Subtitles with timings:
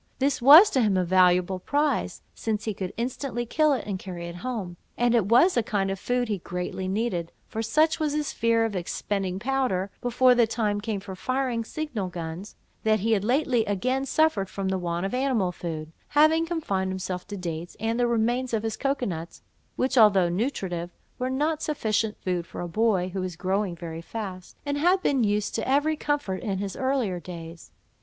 [0.17, 4.27] This was to him a valuable prize, since he could instantly kill it, and carry
[4.27, 8.13] it home; and it was a kind of food he greatly needed, for such was
[8.13, 13.11] his fear of expending powder, before the time came for firing signal guns, that he
[13.11, 17.77] had lately again suffered for the want of animal food, having confined himself to dates,
[17.79, 19.43] and the remains of his cocoa nuts,
[19.75, 20.89] which although nutritive,
[21.19, 25.23] were not sufficient food for a boy who was growing very fast, and had been
[25.23, 27.69] used to every comfort in his earlier days.